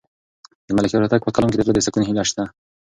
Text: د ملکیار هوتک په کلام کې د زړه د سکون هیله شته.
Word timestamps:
د 0.67 0.69
ملکیار 0.77 1.01
هوتک 1.03 1.21
په 1.25 1.31
کلام 1.35 1.49
کې 1.49 1.57
د 1.57 1.65
زړه 1.65 1.73
د 1.75 1.79
سکون 1.85 2.03
هیله 2.09 2.23
شته. 2.29 2.43